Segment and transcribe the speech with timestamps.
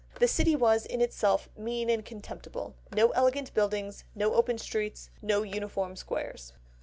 [0.17, 5.43] The city was in itself mean and contemptible, no elegant buildings, no open streets, no
[5.43, 6.53] uniform squares."